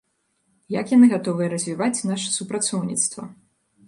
Як 0.75 0.93
яны 0.93 1.09
гатовыя 1.11 1.47
развіваць 1.55 2.03
наша 2.13 2.27
супрацоўніцтва. 2.37 3.27